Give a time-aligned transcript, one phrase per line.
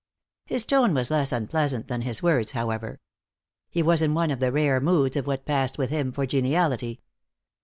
[0.47, 2.99] His tone was less unpleasant than his words, however.
[3.69, 7.01] He was in one of the rare moods of what passed with him for geniality.